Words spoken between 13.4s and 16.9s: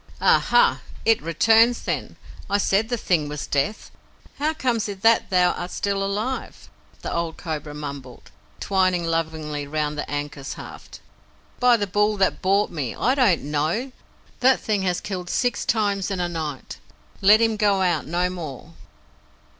know! That thing has killed six times in a night.